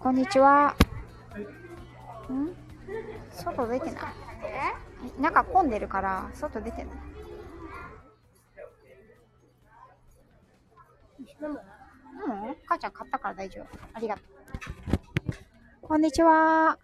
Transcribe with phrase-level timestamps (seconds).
[0.00, 0.76] こんにちは。
[2.30, 2.54] ん？
[3.32, 5.20] 外出てない？
[5.20, 6.86] 中混んでるから、外出てない？
[11.40, 11.58] うん、
[12.66, 13.66] 母ちゃん買ったから大丈夫。
[13.92, 14.24] ありがとう。
[15.82, 16.78] こんにちは。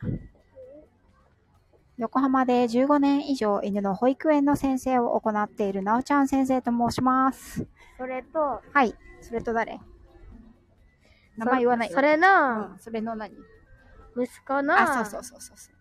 [1.96, 7.64] 横浜で15年以上犬の保育園の先生を行っているなおちゃん先生と申します。
[7.96, 8.92] それと、はい。
[9.20, 9.78] それと誰？
[11.36, 11.88] 名前言わない？
[11.90, 11.94] よ。
[11.94, 13.34] それうの、ん、それの何？
[14.16, 15.75] 息子の、あ、そうそうそうそうそう。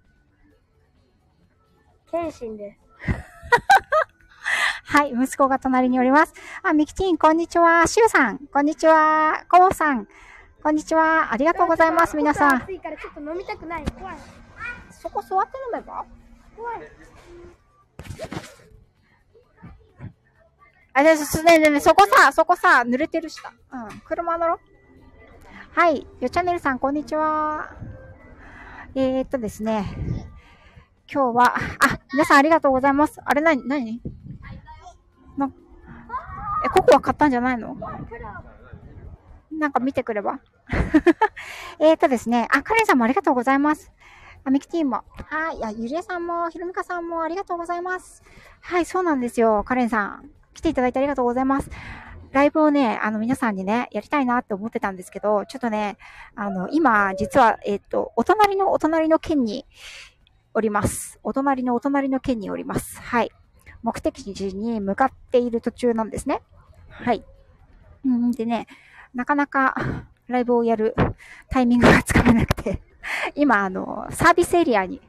[2.12, 2.80] 謙信です。
[4.86, 6.34] はい、息子が隣におります。
[6.62, 7.88] あ、ミキティン、こんにちは。
[7.88, 9.44] シュウさん、こんにちは。
[9.50, 10.08] コモさん、
[10.62, 11.32] こんにちは。
[11.32, 12.64] ありがとうございます、皆さん。
[12.64, 13.86] 暑いからちょっと飲みたくない。
[13.86, 14.18] 怖い。
[14.92, 16.06] そこ座って飲めば
[16.56, 16.82] 怖い。
[20.94, 23.52] あ、で、そ、ね、ね、ね、そこさ、そこさ、濡れてるしさ。
[23.72, 24.60] うん、車乗ろう。
[25.76, 27.72] はい、よチャンネルさん、こんにちは。
[28.94, 29.86] えー、っとですね、
[31.12, 31.60] 今日は、あ、
[32.14, 33.20] 皆さんありがとうございます。
[33.26, 34.00] あれなに、なに、
[36.64, 37.76] え、ココア買ったんじゃないの？
[39.52, 40.40] なんか見てくれば？
[41.80, 43.92] えーっとですね、あ、カレンさんもありがとうございます。
[44.44, 45.04] あ、ミキティも。
[45.26, 45.58] はい。
[45.58, 48.22] いや、ゆりえさんも、ひろみかさんもありがとうございます。
[48.62, 49.64] はい、そうなんですよ。
[49.64, 50.30] カレンさん。
[50.54, 51.72] 来ていただいてありがとうございます。
[52.34, 55.98] ライブをね、あの、皆さんにね、やりたいなって思ってたんですけど、ちょっとね、
[56.36, 59.68] あの、今、実は、えっと、お隣のお隣の県に
[60.56, 61.20] おります。
[61.22, 63.00] お隣のお隣の県におります。
[63.00, 63.32] はい。
[63.84, 66.42] 目的地に向かっている途中なんですね。
[66.90, 67.24] はい。
[68.04, 68.66] うん、でね、
[69.14, 69.76] なかなか
[70.28, 70.96] ライブをやる
[71.50, 72.82] タイミングがつかめなくて、
[73.36, 75.02] 今、あの、サービスエリアに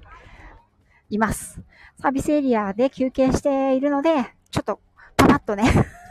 [1.08, 1.58] います。
[2.02, 4.78] サービスエリアで休憩しているので、ちょっと、
[5.16, 6.03] パパッとね。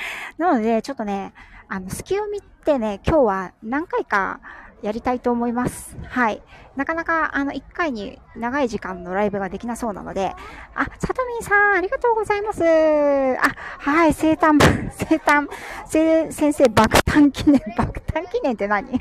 [0.38, 1.32] なので、ちょっとね、
[1.68, 4.40] あの、隙を見てね、今日は何回か
[4.82, 5.96] やりたいと思います。
[6.08, 6.42] はい。
[6.76, 10.32] なかなか、あの、1回に長い時間のライブができなそうなので、
[10.74, 12.62] あ、さとみんさん、ありがとうございます。
[12.62, 13.38] あ、
[13.80, 14.58] はい、生誕、
[14.94, 15.48] 生誕、
[15.86, 18.94] せ先生、爆誕記念、 爆誕記念って何？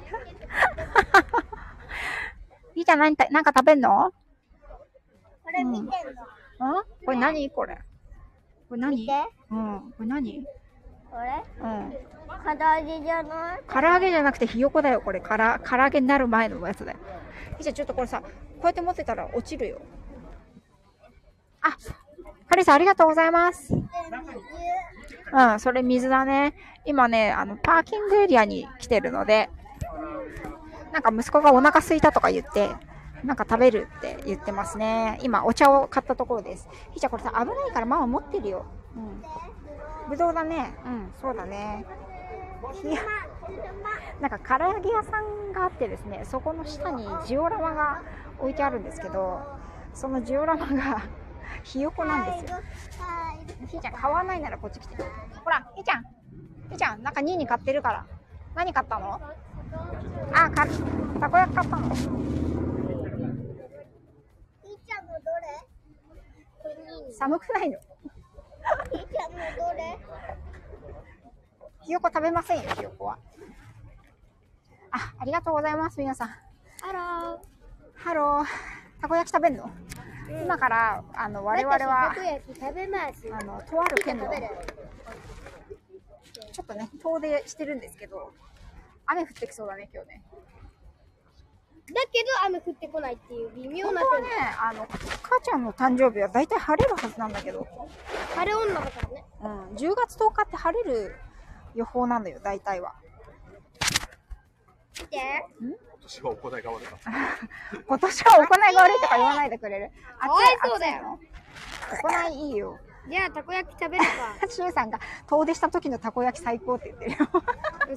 [2.74, 4.12] いいじゃん、何た、なんか食べんの？
[5.44, 5.88] これ見てん
[6.60, 6.82] の。
[6.82, 7.50] んこれ何？
[7.52, 7.78] これ。
[8.70, 9.08] これ何？
[9.52, 9.94] うん。
[9.96, 10.46] これ何？
[11.12, 11.44] これ？
[11.62, 11.94] うん。
[12.44, 13.60] 唐揚げじゃない？
[13.68, 15.20] 唐揚げじゃなくてひよこだよ、これ。
[15.20, 16.98] から、唐揚げになる前のやつだよ。
[17.60, 18.28] じゃあちょっとこれさ、こ
[18.64, 19.80] うやって持ってたら落ちるよ。
[21.62, 21.76] あ、
[22.50, 23.74] カリさんありがとうございます。
[23.74, 26.54] うん、それ水だね。
[26.86, 29.50] 今ね、あの、パーキングエリアに来てるので、
[30.94, 32.70] なんか息子がお腹空いたとか言って、
[33.24, 35.20] なんか食べるって言ってますね。
[35.22, 36.70] 今、お茶を買ったところです。
[36.92, 38.66] ひーちゃん、これさ、危ないからママ持ってるよ。
[38.96, 39.24] うん。
[40.10, 40.74] ぶどうだね。
[40.86, 41.86] うん、そうだね。
[42.84, 43.02] いや、
[44.20, 48.02] なんか唐揚げ屋さんがあってですね、そこの下にジオラマが
[48.40, 49.42] 置いてあるんですけど、
[49.94, 51.02] そのジオラマが
[51.64, 52.60] ひよこなんですよ。
[53.68, 54.96] ひーちゃん、買わないならこっち来て。
[55.44, 56.04] ほら、ひーちゃん。
[56.04, 58.06] ひーちゃん、なんか2位に買ってるから。
[58.56, 59.20] 何買ったの？
[60.34, 60.66] あ、か、
[61.20, 65.20] たこ焼き買ったのひーちゃんのど
[67.08, 67.14] れ？
[67.14, 67.78] 寒くないの？
[71.82, 73.18] ひよこ食べませんよ、ひよこは。
[74.92, 76.30] あ、ありがとうございます、皆さん。
[76.30, 76.34] あ
[76.92, 77.40] ら
[77.96, 78.46] ハロー。
[79.02, 79.72] たこ焼き食べんの、
[80.42, 82.12] 今から、あの、我々は。
[82.12, 82.16] あ
[83.44, 84.28] の、とある県の、
[86.52, 88.34] ちょっとね、遠出してるんですけど、
[89.06, 90.24] 雨降ってきそうだね、今日ね。
[91.94, 94.28] だけど雨降ってこないっていう微妙な点本当はね、
[94.60, 94.88] あの、
[95.24, 97.66] 母ちゃんの誕生日は大体晴れるはずなんだけど、
[98.36, 99.26] 晴れ女だからね。
[99.42, 101.16] うん、10月10日って晴れる
[101.76, 102.94] 予報なんだよ、大体は。
[105.00, 105.46] 見て。
[105.62, 107.12] 今年は行いが悪かった。
[107.88, 109.92] 今年は行いが悪いとか言わないでくれる？
[110.20, 111.20] かわいそうだよ
[112.04, 112.80] 行いいいよ。
[113.10, 114.04] じゃあたこ焼き食べる
[114.42, 114.48] か。
[114.50, 117.18] しゅうさんが遠出した時のたこ焼き最高って言ってるよ。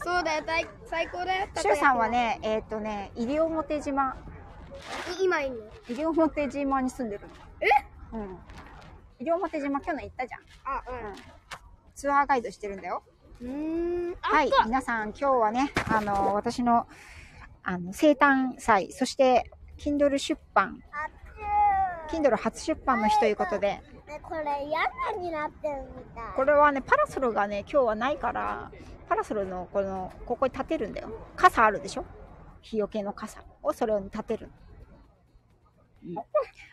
[0.04, 1.48] そうだよ、最最高だよ。
[1.56, 2.08] しゅうさんは。
[2.08, 4.16] ね、えっ、とね、西表島、
[5.18, 5.56] い今いいの？
[5.88, 7.28] 西表島に住んでるの。
[7.60, 7.66] え？
[8.12, 8.38] うん。
[9.18, 10.40] 西表島去年行ったじゃん。
[10.64, 10.82] あ、
[11.94, 13.02] ツアーガイドしてるんだよ。
[13.42, 14.14] うん。
[14.20, 16.86] はい皆さん今日はね、あの、私の、
[17.62, 20.82] あの、生誕祭、そして、Kindle 出版、
[22.10, 24.80] Kindle 初出版の日ということで、ね、これ屋
[25.16, 26.24] 根になってるみたい。
[26.34, 28.70] これはね、パラソルがね、今日はないから、
[29.08, 31.10] パラソルのこの、ここに立てるんだよ。
[31.36, 32.04] 傘あるでしょ？
[32.60, 34.50] 日よけの傘をそれを立てる。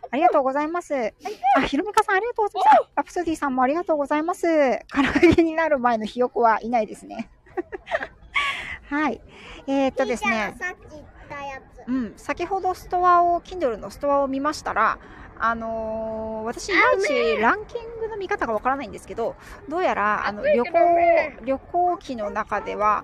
[0.10, 1.14] ありがとうございます。
[1.56, 2.82] あ、ひろみかさんありがとうございます。
[2.82, 4.44] あラプソディさんもありがとうございます。
[4.88, 7.30] 唐揚げになる前のひよこはいないですね。
[8.90, 9.22] はい。
[9.68, 10.56] えー、っとですね。
[10.58, 11.88] さっきたやつ。
[11.88, 14.98] うん、先ほどストアを、Kindle のストアを見ましたら、
[15.40, 19.36] あのー私、いまいちランキングの見方がわからないんですけど、
[19.68, 20.72] どうやら、あの、旅行、
[21.44, 23.04] 旅行記の中では、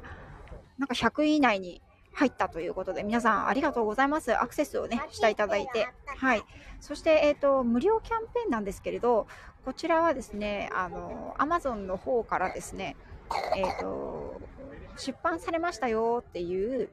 [0.78, 1.82] なんか100位以内に
[2.14, 4.34] 入ったということで、皆さんありがとうございます。
[4.40, 5.90] アクセスをね、していただいて。
[6.18, 6.44] はい。
[6.80, 9.28] そして、えっ、と、無料キャンペーンなんですけれど、
[9.66, 12.96] こちらはですね、あの、Amazon の方からですね、
[13.56, 14.40] えっ、と、
[14.98, 16.90] 出版されましたよっていう、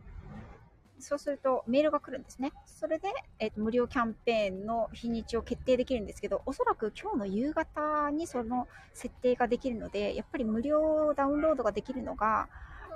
[1.01, 2.53] そうするとメールが来るんですね。
[2.67, 3.09] それで、
[3.39, 12.49] えっと無料キャンペーンの日にちを決定できるんですけど、おそらく今日の夕方にその設定ができるので、やっぱり無料ダウンロードができるのが、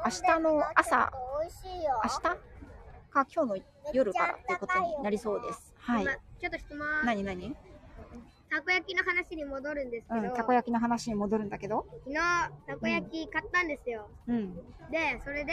[0.04, 1.12] 明日の朝。
[1.42, 2.20] 明日？
[3.14, 3.56] か今日の
[3.92, 5.72] 夜からということになりそうです。
[5.78, 6.12] はいま。
[6.12, 6.80] ちょっと質問。
[7.04, 7.56] 何何？
[8.50, 11.86] たこ焼きの話に戻るんですけど、うん、たこ焼きの話に戻るんだけど。
[12.04, 12.20] 昨日
[12.66, 14.08] たこ焼き買ったんですよ。
[14.28, 14.54] うん。
[14.90, 15.52] で、それで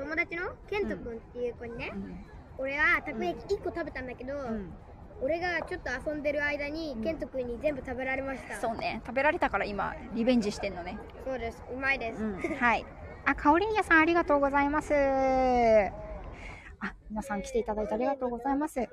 [0.00, 2.24] 友達のケント君っていう子にね、うん。
[2.58, 4.72] 俺はたこ焼き1個食べたんだけど、うん
[5.22, 8.58] 俺がちょっと遊んでる間に、うんケント君に全部食べられました。
[8.58, 9.02] そうね。
[9.04, 10.96] 食べられたから今、リベンジしてんのね。
[11.26, 11.62] そうです。
[11.70, 12.22] うまいです。
[12.22, 12.86] うん、 はい。
[13.26, 14.94] あ、かおりんやさんありがとうございます。
[14.94, 15.92] あ、
[17.10, 18.80] 皆さん来ていただいてありがとうございます。
[18.80, 18.86] は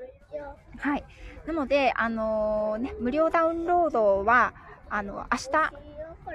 [0.98, 1.06] い。
[1.46, 4.54] なので、あのーね、無料ダウンロードは、
[4.90, 5.74] あの、明日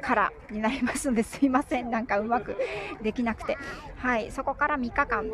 [0.00, 1.90] からになりますので、すいません。
[1.90, 2.56] なんかうまく
[3.02, 3.56] できなくて。
[3.96, 4.30] はい。
[4.30, 5.30] そこから3日間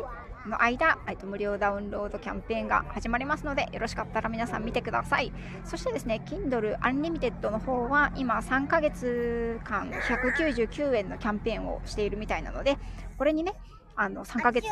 [0.47, 5.31] の間、えっと、無料ダウンロードキャンペーンが始まりますので、よろしかったら皆さん見てください。
[5.65, 12.77] そしてですね、Kindle Unlimited の方は、今3ヶ月間199円のキャンペーンをしているみたいなので、
[13.17, 13.53] これにね、
[13.95, 14.65] あの、3ヶ月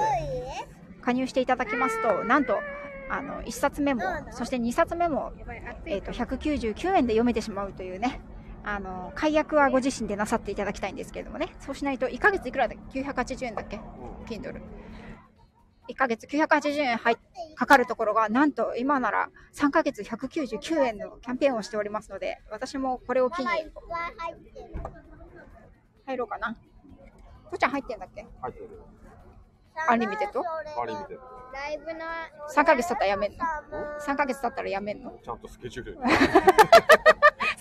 [1.02, 2.60] 加入していただきますと、なんと、
[3.10, 4.02] あの、1冊目も、
[4.32, 5.34] そして2冊目も、
[5.86, 8.20] えっ、と、199円で読めてしまうというね、
[8.70, 13.80] あの、解約はご自身でなさっていただきたいんですけれどもね、そうしないと、1ヶ月いくらだっけ ?980 円だっけ
[14.26, 14.60] ?Kindle。
[15.90, 17.18] 1ヶ月980円入っ
[17.56, 23.72] かかるところが、なんと今なら3ヶ月199円のキャンペーンをしておりますので、私もこれを機に入
[26.18, 26.54] ろうかな。
[27.50, 28.28] とっちゃん入ってんだっけ？
[28.42, 28.70] 入ってる。
[29.88, 30.42] アンリミテッド？
[30.42, 30.44] ア
[30.86, 31.22] リ見てる。
[31.54, 32.02] ライブの
[32.54, 33.46] ?3 ヶ月経ったらやめんの
[34.06, 35.18] ?3 ヶ月経ったらやめんの？
[35.24, 35.98] ちゃんとスケジュール。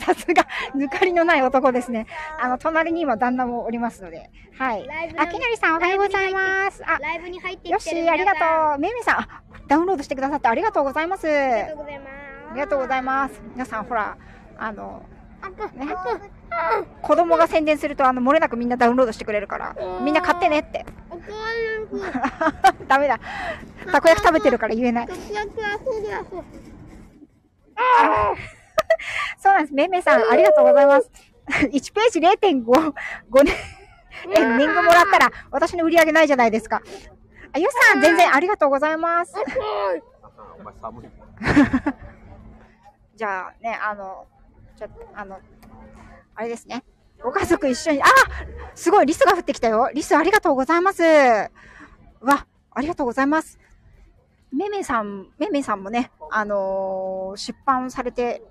[0.07, 2.07] さすが、抜かりのない男ですね。
[2.41, 4.31] あの、隣に今旦那もおりますので。
[4.57, 4.89] はい。
[5.17, 6.83] あ、きなりさんおはようございます。
[6.87, 8.79] あ、ライブに入ってよし、きてるありがとう。
[8.79, 11.27] めいめいさん、あダウンロードしてくださってありがとうございます。
[11.27, 12.55] ありがあとうございます。
[12.55, 13.41] りがとうございます。
[13.53, 14.17] 皆さん、ほら、
[14.57, 15.03] あの、
[15.75, 15.87] ね
[17.03, 20.87] 子供が宣伝すると、あの、漏れなくみんなダウンロードしてくれるから、みんな買ってねって。
[22.87, 23.19] ダメだ。
[23.91, 25.09] たこ焼き食べてるから言えない。
[29.39, 29.75] そうなんです。
[29.75, 31.11] めいめいさん、ありがとうございます。
[31.49, 33.55] 1ページ0.5、5年、
[34.31, 36.83] え、年貢もらったら、私の売り上げないじゃないですか。
[37.53, 39.35] あ、ゆうさん、全然ありがとうございます。
[43.15, 44.27] じゃあね、あの、
[44.77, 45.39] ちょっと、あの、
[46.35, 46.85] あれですね。
[47.23, 48.07] ご家族一緒に、あ
[48.75, 49.91] すごい、リスが降ってきたよ。
[49.95, 51.03] リスありがとうございます。
[51.03, 51.07] う
[52.27, 53.59] わ、ありがとうございます。
[54.53, 58.43] めめさん、めめさんもね、あのー出版されて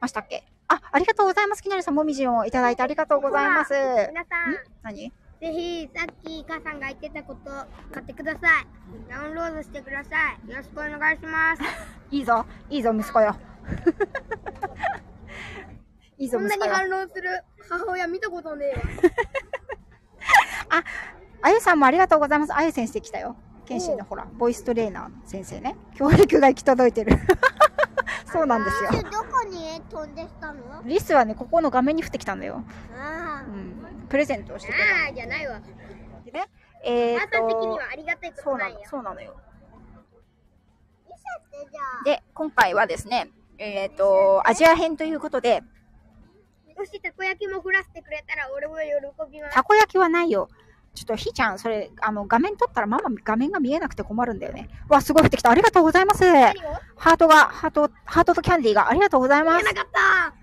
[0.00, 0.44] ましたっけ？
[0.68, 1.62] あ、ありがとうございます。
[1.62, 3.74] きなりさん、もみじをいただいてありがとうございます。
[3.74, 3.76] ん
[4.08, 5.12] 皆さん、何？
[5.40, 7.50] ぜひさっき母さんが言ってたこと
[7.92, 8.66] 買ってください。
[9.10, 10.10] ダウンロードしてくださ
[10.46, 10.50] い。
[10.50, 11.62] よろしくお願いします。
[12.10, 13.36] いいぞ、いいぞ、息子よ。
[16.16, 16.74] いいぞ、こんなに息子よ。
[16.90, 17.28] 反応する
[17.68, 18.82] 母親見たことねえわ。
[21.42, 22.54] あゆさんもありがとうございます。
[22.54, 23.36] あゆ先生来たよ。
[23.66, 25.76] 剣心のほら、ボイストレーナーの先生ね。
[25.94, 27.18] 教育が行き届いてる。
[28.26, 28.90] そうなんですよ。
[29.10, 32.64] どこに飛んできたのリスはね、ここの画面に降ってきたんだよ。
[32.96, 34.06] ああうん。
[34.08, 35.60] プレゼントをしてくれたあーじゃないわ。
[36.24, 36.44] でね。
[36.84, 39.36] えー、っ母さん的には、ありがたいことなんや。、そうなのよ。
[42.04, 45.62] で、今回はですね、えっー、と、アジア編ということで、
[46.76, 49.54] もしたこ焼きも降らせてくれたら俺も喜びます。
[49.54, 50.48] たこ焼きはないよ。
[50.94, 54.68] ちょっとひーちゃん、それ、あの、画面撮ったらママ画面が見えなくて困るんだよね。
[54.88, 55.50] わ、すごい降ってきた。
[55.50, 56.24] ありがとうございます。
[56.24, 59.84] ハートが、ハート、ハートとキャンディーがありがとうございます見えな。
[59.84, 60.34] かった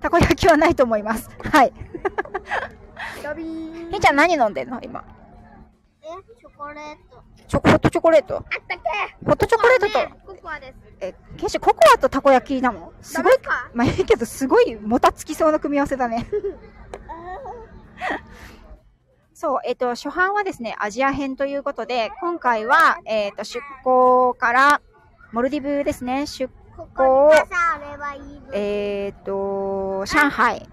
[0.00, 1.28] たこ焼きはないと思います。
[1.52, 1.72] はい。
[1.72, 4.80] ひーちゃん何飲んでんの？
[4.82, 5.04] 今。
[6.02, 6.06] え、
[6.40, 7.22] チョコレート。
[7.48, 8.36] チョコ、ホットチョコレート？
[8.36, 9.26] あったっけ？
[9.26, 10.74] ホットチョコレートと、ココアです。
[11.00, 13.34] え、ケンシココアとたこ焼きなのすごい
[13.74, 16.26] まあいいけど、すごいもたつきそうな組み合わせだね。
[19.40, 24.80] そう、えっ、と、初版はですね、アジア編ということで、今回は、えっ、と、出港から、
[25.30, 28.52] モルディブですね、出こここに傘あればいいの。
[28.52, 30.68] えっ、と、上海、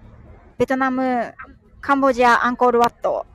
[0.57, 1.35] ベトナム、
[1.79, 3.27] カンボジア、アンコールワット、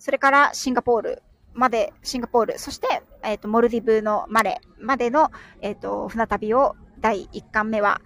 [0.00, 1.22] それからシンガポール
[1.54, 5.30] まで、シンガポール、そして、えっ、と、モルディブのマレまでの、
[5.60, 8.00] えっ、と、船旅を第1巻目は、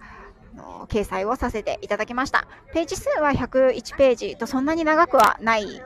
[0.89, 2.47] 掲載をさせていただきました。
[2.71, 5.81] ページ数は101ページとそんなに長くはない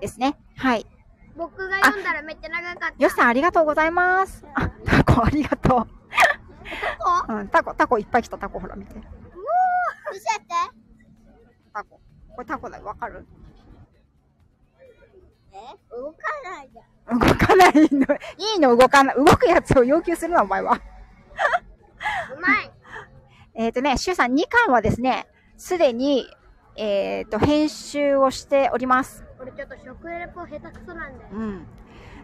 [0.00, 0.36] ですね。
[0.56, 0.86] はい。
[1.36, 3.02] 僕が読んだらめっちゃ長かった。
[3.02, 4.44] よしさんありがとうございます。
[4.54, 5.86] あ、タコありがとこ
[7.28, 7.32] う。
[7.34, 8.94] うん、タコ、タコいっぱい来たタコほら見て。
[8.94, 9.02] 見
[10.14, 10.44] せて。
[11.72, 12.00] タコ。
[12.34, 13.26] これタコだよ、わかる？
[15.52, 15.56] え？
[15.90, 17.18] 動かないじゃん。
[17.18, 18.14] 動かないの。
[18.54, 19.16] いいの動かない。
[19.16, 20.72] 動くやつを要求するな、お前は。
[20.72, 22.70] うまい。
[23.54, 26.26] えっ、とね、シュウさん2巻はですね、すでに、
[26.76, 29.24] えっ、と、編集をしております。
[29.44, 31.30] 俺ちょっと食レポ下手くそなんだよ。
[31.32, 31.66] うん。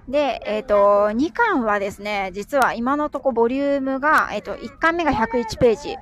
[0.09, 5.97] で、えっ、と、2巻はですね、実は今のとこボリュームが、えっ、と、1巻目が101ページ。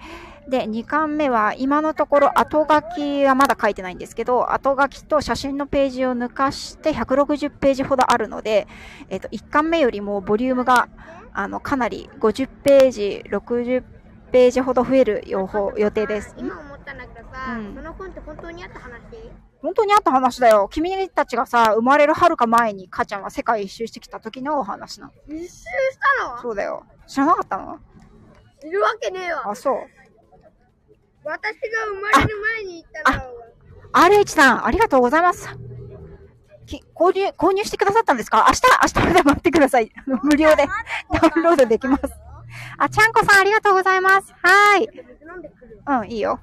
[0.49, 8.69] で、2巻目は今のところ後書きはまだ書いてないんですけど、後書きと写真のページを抜かして160ページほどあるので、
[9.11, 10.89] えっ、と、1巻目よりもボリュームが、
[11.35, 13.83] あの、かなり50ページ、60
[14.31, 16.35] ページほど増える予報予定です。
[16.39, 18.93] 今思ったんだけどさ、うんその本って本当にあった話
[19.61, 20.69] 本当にあった話だよ。
[20.71, 25.13] 君たちがさ、生まれる遥か前に、母ちゃんは世界一周してきた時のお話なの。
[25.27, 25.59] 一周し
[26.21, 26.41] たの？
[26.41, 26.85] そうだよ。
[27.07, 27.79] 知らなかったの？
[28.65, 29.51] いるわけねえわ。
[29.51, 29.75] あ、そう。
[31.25, 34.09] 私が生まれる前に行ったのは。
[34.09, 35.49] RH さん、ありがとうございます。
[36.67, 38.47] き購入、購入してくださったんですか？
[38.49, 38.63] 明日、
[38.97, 39.91] 明日まで待ってください。
[40.23, 42.03] 無料でダウンロードできます。
[42.79, 44.33] あ、ちゃんこさん、ありがとうございます。
[44.43, 44.89] はーい。
[45.87, 46.39] うん、いいよ。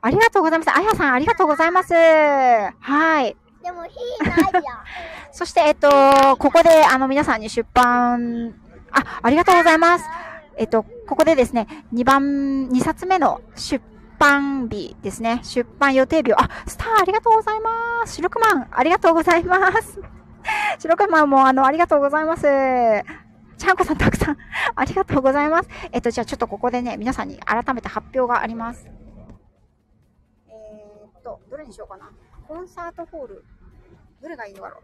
[0.00, 0.70] あ、ありがとうございます。
[0.70, 1.94] あやさん、ありがとうございます。
[1.94, 3.36] はい。
[3.62, 3.70] ら。
[3.70, 4.62] でも火ないじゃん。
[5.32, 5.90] そして、えっと、
[6.38, 8.54] ここで、あの、皆さんに出版、
[8.92, 10.04] あ、ありがとうございます。
[10.56, 13.82] えっと、ここでですね、2番、2冊目の出
[14.18, 15.40] 版日ですね。
[15.42, 18.14] 出版予定日を、あ、スターありがとうございます。
[18.14, 20.00] シルクマン、ありがとうございます。
[20.78, 22.42] シルクマンも、あの、ありがとうございます。
[22.42, 24.36] ちゃんこさんたくさん、
[24.74, 25.68] ありがとうございます。
[25.92, 28.97] えっと、じゃあちょっとここでね、皆さんに改めて発表があります。
[31.50, 32.10] どれにしようかな。
[32.46, 33.44] コンサートホール。
[34.22, 34.82] どれがいいのだろう。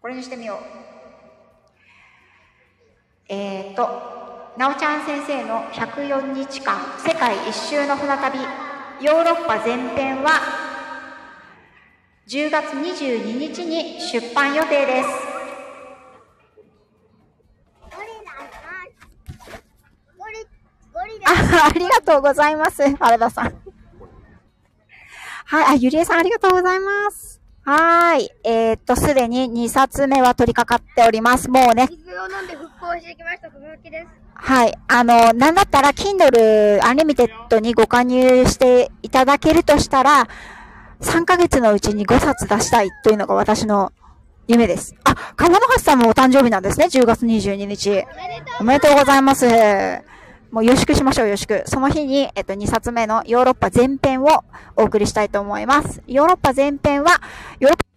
[0.00, 0.58] これにしてみよう。
[3.28, 3.82] えー、と、
[4.56, 8.38] なおちゃん先生の104日間世界一周の船旅
[9.00, 10.40] ヨーロッパ全編は
[12.26, 15.08] 10月22日に出版予定です。
[21.64, 22.82] ありがとうございます。
[22.96, 23.67] 原田さん。
[25.50, 27.40] はい、あ、ゆりえさんありがとうございます。
[27.62, 28.30] はーい。
[28.44, 31.48] えー、っと、すでに2冊目は取り掛かっております。
[31.48, 34.06] もうね、水を飲んで復興してきました、です。
[34.34, 34.74] はい。
[34.88, 40.28] あの、なんだったら、Kindle Unlimited にご加入していただけるとしたら、
[41.00, 43.90] 3ヶ月のうちに5冊出したいというのが私の
[44.48, 44.94] 夢です。
[45.04, 46.88] あ、川野橋さんもお誕生日なんですね。
[46.90, 48.04] 10月22日。
[48.60, 49.46] おめでとうございます。
[50.50, 51.62] もう予祝しましょう、予祝。
[51.66, 54.44] その日に、えっと、2冊目のヨーロッパ全編を
[54.76, 56.02] お送りしたいと思います。
[56.06, 57.20] ヨーロッパ全編は、
[57.60, 57.87] ヨーロッパ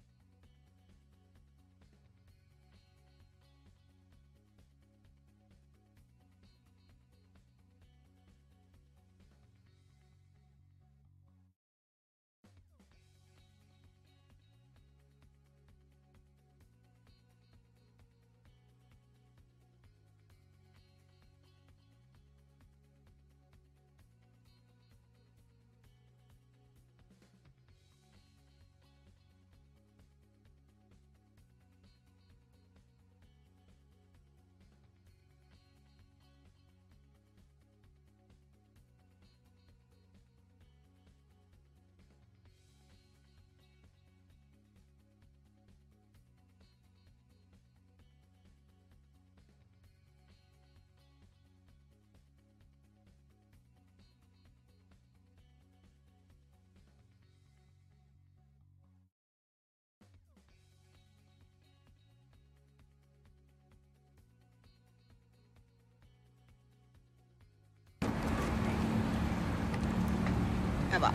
[70.91, 71.13] やば。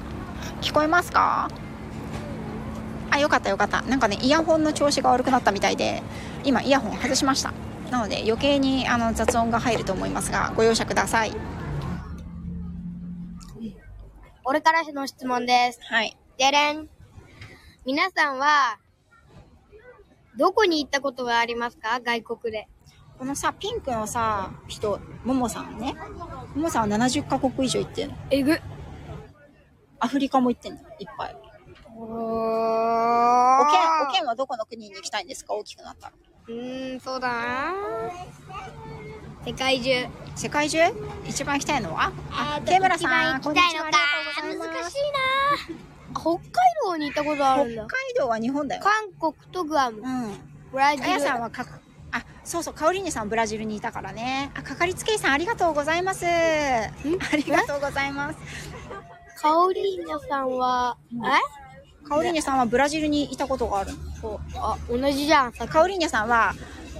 [0.60, 1.48] 聞こえますか？
[3.10, 3.82] あ、よかったよかった。
[3.82, 6.02] なんかね、イヤホンの調子が悪くなったみたいで、
[6.44, 7.52] 今イヤホン外しました。
[7.90, 11.32] なので余計にあの雑音が入ると思いますが、ご容赦ください。
[14.44, 15.80] 俺からの質問です。
[15.82, 16.16] はい。
[16.38, 16.88] でれん。
[17.84, 18.78] 皆さんは、
[20.36, 22.00] どこに行ったことがありますか？
[22.00, 22.68] 外国で。
[23.18, 25.94] このさ、ピンクのさ、人、ももさんね。
[26.54, 28.16] ももさんは70カ国以上行ってんの。
[28.30, 28.60] えぐ。
[29.98, 30.80] アフリカも行ってんの。
[30.98, 31.36] いっぱい。
[31.98, 32.06] おお
[33.70, 35.54] けん、おけんはどこの国に行きたいんですか？
[35.54, 36.12] 大きくなったら。
[36.48, 37.72] うーん、そうだな
[39.46, 40.06] 世界中。
[40.34, 40.78] 世界中？
[41.26, 42.12] 一番行きたいのは？
[42.30, 43.90] あケムラさん、一番行きたいのか？
[44.42, 44.98] 難しい
[46.12, 46.40] な北海
[46.84, 48.14] 道に行ったことあるんだ北海。
[48.18, 48.82] 道は日本だよ。
[48.82, 48.92] 韓
[49.32, 50.38] 国とグアムう、ん。
[50.72, 51.08] ブラジル。
[51.08, 51.66] あやさんはか、
[52.12, 54.50] あ、そうそう、カオリーニさんブラジルにいたからね。
[54.54, 56.26] あ、かかりつけ医さんありがとうございます。
[56.26, 56.90] あ
[57.36, 58.38] りがとうございます。
[59.46, 60.96] カオリーナさんは、
[62.08, 63.98] カオリーニさんはブラジルにいたことがあるの。
[64.20, 64.40] そう。
[64.56, 65.68] あ、同じじゃん、さ。
[65.68, 66.52] カオリーニさんは、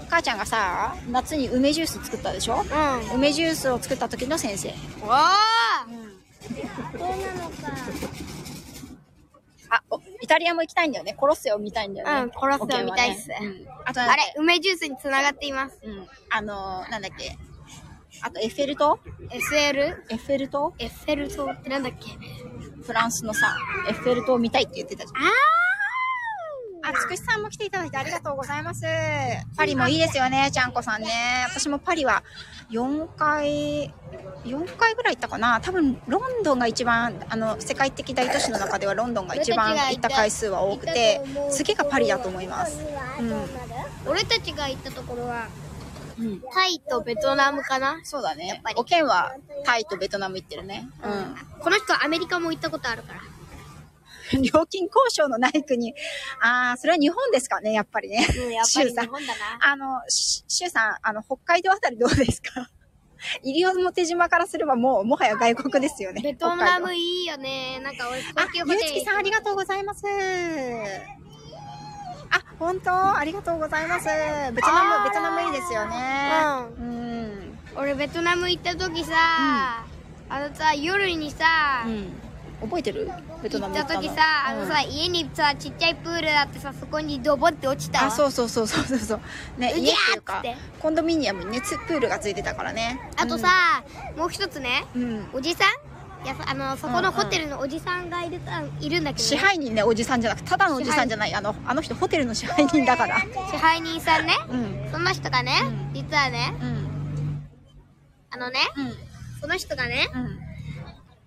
[0.09, 2.63] 母ちゃんがさ、夏に梅ジュース作ったでしょ？
[2.63, 3.17] うん。
[3.17, 4.69] 梅ジュースを作った時の先生。
[5.05, 5.87] わあ
[6.47, 7.07] そうな
[7.43, 7.57] のか。
[9.71, 11.15] あ、おイタリアも行きたいんだよね。
[11.15, 12.13] コロッセオ見たいんだよね。
[12.23, 13.69] うんコロッセオ見たいっすオッケーはねうん。
[13.87, 14.23] あとなんだっけ？
[14.23, 15.81] あれ、梅ジュースに繋がっています。
[15.83, 16.07] うん。
[16.31, 17.37] あのー、なんだっけ？
[18.23, 18.99] あとエッフェル塔
[19.31, 19.79] ？SL?
[20.11, 20.75] エッフェル塔？
[20.79, 21.51] エッフェル塔？
[21.51, 22.11] ってなんだっけ？
[22.83, 23.57] フランスのさ、
[23.89, 25.23] エッフェル塔見たいって言ってたじゃん。
[25.25, 25.31] あ
[26.89, 28.85] あ、つくしさんも来ていただいてありがとうございます。
[29.57, 31.09] パリもいいですよね、ちゃんこさんね。
[31.49, 32.23] 私もパリは
[32.71, 33.93] 4回、
[34.45, 35.61] 4回ぐらい行ったかな。
[35.61, 41.21] 多分、ロンドンが一番、あの、世界的大都市の中ではロンドンが一番行った回数は多くて、
[41.51, 42.79] 次がパリだと思います。
[43.19, 43.35] うん。
[44.07, 45.49] 俺たちが行ったところは、
[46.19, 46.41] うん。
[46.53, 48.01] タイとベトナムかな？
[48.05, 48.71] そうだねぱ。
[48.71, 50.89] りおけんはタイとベトナム行ってるね。
[51.03, 51.37] うん。
[51.61, 53.21] この人はアメリカも行ったことあるから。
[54.41, 55.95] 料金交渉のない国。
[56.41, 58.27] ああ、それは日本ですかね、やっぱりね。
[58.45, 59.59] うん、やっぱり日本だな。
[59.61, 62.69] あの、しシュウさん、あの、北海道あたりどうですか？
[63.45, 66.23] 西表島からすればもう、もはや外国ですよね。
[66.23, 67.79] ベトナムいいよね。
[67.81, 70.03] なんか俺、道あ、高級ホテルゆうつきさんありがとうございます。
[72.37, 73.17] あ、本当？
[73.17, 74.07] ありがとうございます。
[74.07, 76.41] ベトナあム、らベトナムいいですよね。
[76.79, 77.59] ううん。
[77.77, 79.13] 俺ベトナム行った時さ、
[80.29, 82.13] あのさ、夜にさ、うん。
[82.59, 83.11] 覚えてる？
[83.43, 84.15] ベトナ行ムった時さ、
[84.49, 88.01] あのさ、家にさ、ちっちゃいプールあってさ、そこにドボって落ちた？
[88.01, 88.07] わ。
[88.07, 89.21] あ、そうそうそうそうそうそう。
[89.61, 90.43] ね、家っていうか
[90.81, 93.11] コンドミニアムにね、つプールがついてたからね。
[93.17, 93.83] あとさ、
[94.17, 94.85] もう一つね。
[95.35, 95.69] おじさん？
[96.27, 101.33] いや、あの、そこのホテルのおじさんがいるたいるんだけど、支配人ね、おじさんじゃなくて、ただのおじさんじゃない。
[101.33, 103.21] あの、あの人ホテルの支配人だから。
[103.21, 104.91] 支配人さんね、うん。
[104.91, 107.47] その人がね、うん実はね、うん。
[108.31, 109.41] あのね、うん。
[109.41, 110.23] その人がね、うん。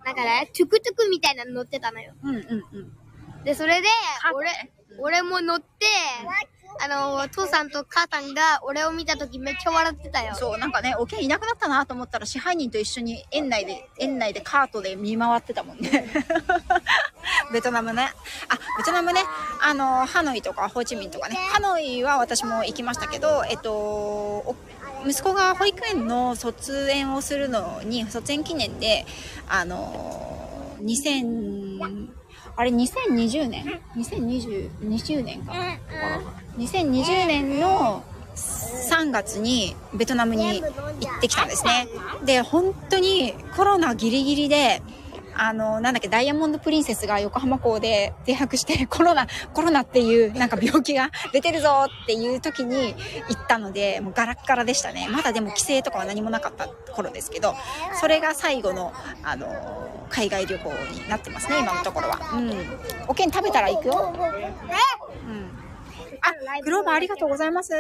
[0.04, 2.12] なんかね、トゥクトゥクみたいなの乗ってたのよ。
[2.22, 2.36] うん。
[2.36, 2.44] うん。
[2.44, 3.44] うん。
[3.46, 3.88] で、それで
[4.36, 5.86] 俺ね、俺も乗って、
[6.82, 10.36] あの、父さんと母さんが俺を見た時めっちゃ笑ってたよ。
[10.36, 16.08] そう、なんかね、おけんいなくなったなと思ったら、支配人と一緒に園内で、園内でカートで見回ってたもんね。
[17.52, 18.12] ベトナムね。
[18.48, 19.22] あ、ベトナムね、
[19.62, 21.36] あの、ハノイとかホーチミンとかね。
[21.36, 24.56] ハノイは私も行きましたけど、えっと、お
[25.06, 29.06] 息子が保育園の卒園をするのに、卒園記念で、
[29.48, 32.10] あの、2000、
[32.56, 35.54] あれ2020年 ?2020、20年か。
[36.58, 38.04] 2020年の
[38.36, 41.88] 3月にベトナムに行ってきたんですね。
[42.26, 44.82] で、本当にコロナギリギリで、
[45.36, 52.96] あの、なんだっけ、ダイヤモンドプリンセスが横浜港で 停泊して、コロナ、コロナっていうなんか病気が出てるぞっていう時に
[53.30, 55.08] 行ったので、もうガラッガラでしたね。
[55.10, 57.56] まだでも規制とかは何もなかった頃ですけど、
[58.00, 62.20] それが最後の、あの、海外旅行になってますね、今のところは。
[62.34, 62.80] うん。
[63.08, 64.14] おけん食べたら行くよ。
[65.26, 65.50] うん。
[66.22, 67.74] あ、グローバーありがとうございます。
[67.74, 67.80] は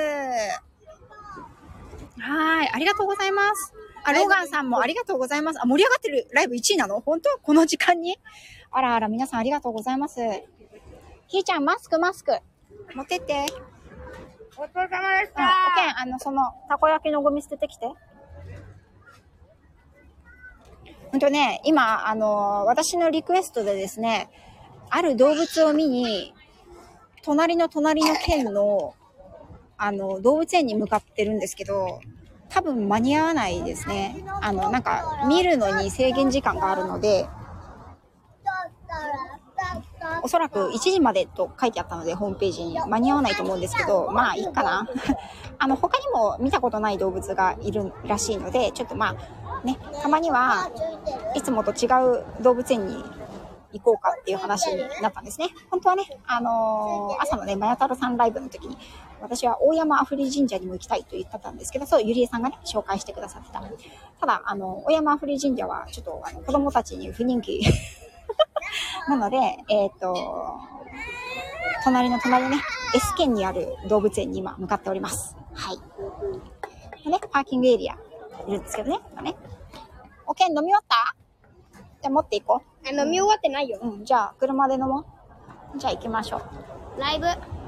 [2.63, 3.73] い、ありがとうございます。
[4.03, 5.59] あ、ローガンさんもありがとうございます。
[5.61, 6.99] あ、盛り上がってるライブ1位なの？
[6.99, 7.29] 本当？
[7.41, 8.17] この時間に？
[8.71, 10.19] あらあら、皆さんありがとうございます。
[11.27, 12.37] ひーちゃん、マスク、マスク。
[12.95, 13.45] 持ってって。
[14.55, 17.87] ごちそうさまでしうん、おけん、あの、その、たこ焼きのゴミ捨ててきて。
[21.11, 24.29] ほんとね、今、あの、私のリクエストでですね、
[24.89, 26.33] ある動物を見に、
[27.23, 28.95] 隣の隣の県の、
[29.77, 32.01] あの、動物園に向かってるんですけど、
[32.49, 34.23] 多分間に合わないですね。
[34.41, 37.27] あの、なんか、見るのに制限時間があるので、
[40.21, 44.87] おそらく1時までと書いてあったので、ホームページに間に合わないと思うんですけど、まあいいかな。
[45.59, 49.15] あの、他にも見たことない動物がいるらしいので、ちょっとま
[49.61, 50.69] あ、ね、たまには
[51.35, 53.03] いつもと違う動物園に
[53.73, 55.49] 行こうかっていう話になったんですね。
[55.69, 58.77] 本当はね、あのー朝のね、まや太郎さんライブの時に、
[59.21, 63.61] 私は大山アフリ神社にも行きたいと言ってたんですけど、そう、ゆりえさんがね、紹介してくださってた。
[64.19, 67.61] ただ、あの、大山アフリ神社は、ちょっと、あの、子供たちに不人気。
[69.07, 69.37] なので、
[69.69, 70.15] えっ、と、
[71.83, 72.57] 隣の隣ね、
[72.95, 75.35] S 県にある動物園に今向かっております。
[75.53, 75.77] はい。
[77.03, 77.93] でね、パーキングエリア
[78.47, 79.35] いるんですけどね、今ね。
[80.27, 81.08] おけん飲み終わった？
[82.01, 83.79] じゃあ持っていこあ飲み終わってないよ。
[83.81, 83.87] う。
[83.87, 85.05] うん、じゃあ車で飲も
[85.75, 85.77] う。
[85.77, 86.99] じゃあ行きましょう。
[86.99, 87.25] ライブ。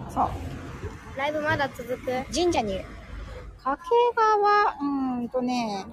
[0.10, 0.30] そう。
[1.18, 2.86] ライブまだ続く神社にいる。
[3.58, 3.78] 掛
[4.16, 5.86] 川、うーんとね、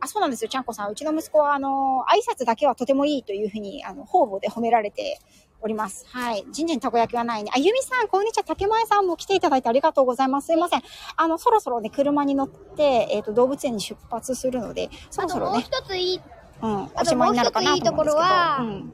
[0.00, 0.90] あ、そうなんですよ、ちゃんこさん。
[0.90, 5.18] うちの息子は、あの、挨拶だけはとてもいいというふうに、あの、方々で褒められて
[5.60, 6.06] おります。
[6.08, 6.42] はい。
[6.44, 7.50] 神社にたこ焼きはないね。
[7.54, 8.44] あ、ゆみさん、こんにちは。
[8.44, 10.46] 竹前さんも来ていただいてありがとうございます。
[10.46, 10.82] すいません。
[11.16, 16.20] あの、そろそろね、車に乗って、えっ、と、動物園に出発するので、そあともうろそろね、一ついい、
[16.62, 17.96] うん、おあとしまいになるかなと思うんですけど。
[17.96, 18.92] もう一ついいところはうん。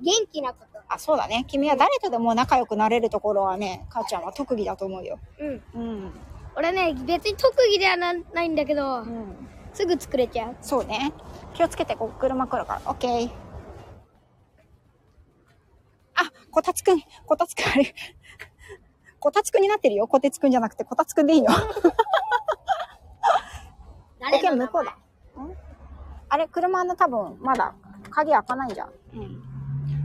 [0.00, 0.78] 元気なこと。
[0.88, 1.44] あ、そうだね。
[1.48, 5.18] 君は誰とでも仲良くなれるところはね、母ちゃんは特技だと思うよ。
[5.38, 5.62] うん。
[5.74, 6.12] うん。
[6.54, 9.48] 俺ね、別に特技ではなないんだけど、うん。
[9.72, 10.56] すぐ作れちゃう。
[10.60, 11.12] そうね。
[11.54, 12.80] 気をつけて、ここ車来るから。
[12.86, 13.30] オッケー。
[16.14, 17.00] あ、こたつくん。
[17.26, 17.94] こたつくん、あれ。
[19.20, 20.06] こたつくんになってるよ。
[20.06, 21.52] こてつくんじゃなくて、こたつくんでいい の。
[21.52, 21.56] オ
[24.28, 24.96] ッケー、向こうだ。
[26.36, 27.74] んあれ、車の多分、まだ、
[28.10, 28.90] 鍵開かないじゃん。
[29.14, 29.42] うん。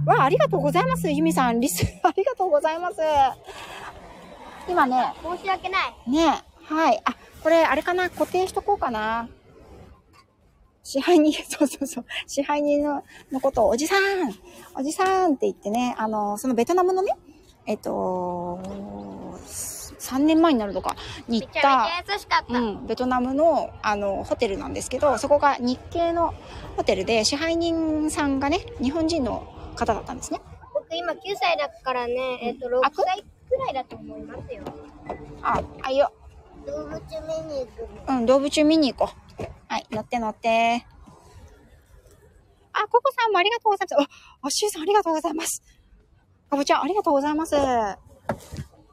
[0.05, 1.09] わあ、ありがとうございます。
[1.11, 2.95] ゆみさん、リス、 ありがとうございます。
[4.67, 6.09] 今ね、申し訳ない。
[6.09, 7.01] ねはい。
[7.03, 8.09] あ、これ、あれかな？
[8.09, 9.27] 固定しとこうかな。
[10.83, 12.05] 支配人、 そうそうそう。
[12.27, 14.33] 支配人ののことを、おじさん
[14.75, 17.13] おじさんって言ってね、あの、そのベトナムのね、
[17.65, 18.59] えっと、
[20.01, 20.95] 3年前になるのか、
[21.27, 21.87] にめ行った。
[22.49, 26.33] うん、ベトナムの、あの、ホテルなんですけど、そこが日系の
[26.75, 30.41] ホテルで、支配人さんがね、日本人の方だったんですね。
[30.73, 34.63] 僕今9歳だからね、えっ、と、6あく歳くらいだと思いますよ。
[35.43, 36.11] あ、あいよ。
[36.65, 38.17] 動物見に行くの。
[38.17, 39.43] うん、動物見に行こう。
[39.67, 40.85] はい、乗って乗って。
[42.73, 44.09] あ、ココさんもありがとうございます。
[44.41, 45.61] あ、あ、シュウさんありがとうございます。
[46.49, 47.55] かぼちゃんありがとうございます。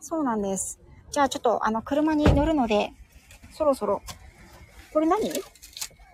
[0.00, 0.78] そうなんです。
[1.10, 2.92] じゃあちょっと、あの、車に乗るので、
[3.52, 4.02] そろそろ。
[4.92, 5.30] これ何？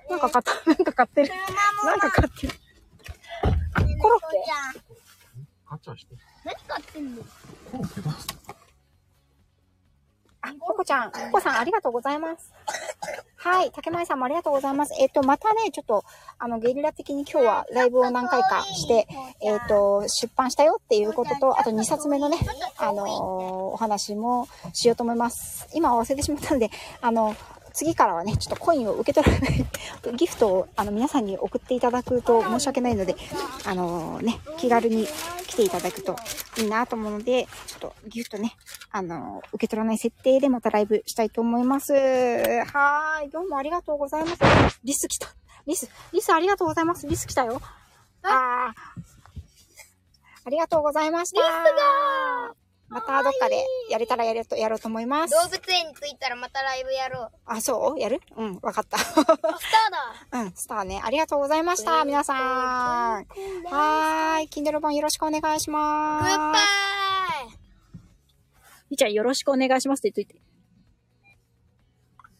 [0.09, 1.31] なんか買った、 なんか買ってる。
[1.85, 2.53] なんか買ってる。
[4.01, 4.85] コロッケ？
[5.67, 6.15] カチャして。
[6.45, 7.23] 何買ってんの？
[7.23, 8.44] コロッケ出す。
[10.45, 12.53] あ、ココちゃん、ココさんありがとうございます。
[13.37, 14.95] はい、竹前さんもありがとうございます。
[15.01, 16.05] えっ、と、またね、ちょっと、
[16.39, 19.07] あの、ゲリラ的に今日はライブを何回かして、
[19.41, 22.39] えっ、と、出版したよっていうことと、あと2冊目のね、
[22.79, 25.67] あのーお話もしようと思います。
[25.75, 27.35] 今忘れてしまったんで、あの、
[27.75, 29.67] 次からはね、ちょっとコインを受け取らない、
[30.17, 33.17] ギフトをあの皆さんに送っていただくと申し訳ないので、
[33.67, 35.07] あのね、気軽に
[35.49, 36.17] 来ていただくと
[36.59, 38.55] いいなと思うので、ちょっとギフトね、
[38.93, 41.93] あの、受け取らない設定でまたライブしたいと思います。
[41.93, 44.37] はーい、どうもありがとうございま
[44.71, 44.81] す。
[44.85, 45.29] リス来た。
[45.67, 47.09] リス、リスありがとうございます。
[47.09, 47.61] リス来たよ。
[48.23, 49.05] あー。
[50.47, 51.41] ありがとうございました。
[51.41, 52.64] リスが
[52.95, 55.33] またどっかでやれたらやると、やろうと思います。
[55.33, 57.31] 動物園に着いたらまたライブやろう。
[57.45, 58.01] あ、そう？
[58.01, 58.21] やる？
[58.37, 58.97] うん、わかった。
[58.97, 59.59] あ、スターだ。
[60.41, 61.03] うん、スターね。
[61.05, 62.37] ありがとうございました、皆さん。
[62.39, 66.35] はーい、Kindle 本よろしくお願いしグます。
[66.37, 66.61] ッバイ
[68.91, 70.41] ひーちゃんよろしくお願いしますって言っといて。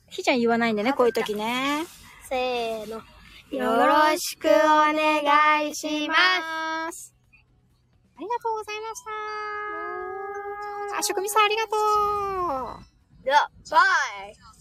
[0.09, 1.85] ひーちゃん言わないんでね、こういう時ね。
[2.29, 3.03] せーの。
[3.51, 6.99] よろしくお願いします。
[6.99, 7.15] す。
[8.17, 9.94] ありがとうございました。
[10.99, 11.77] あ、職味さんありがと
[13.21, 13.25] う。
[13.25, 13.79] では、バ
[14.31, 14.54] イ